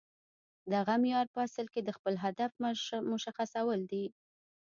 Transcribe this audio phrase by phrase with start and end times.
[0.73, 2.51] دغه معیار په اصل کې د خپل هدف
[3.11, 4.05] مشخصول دي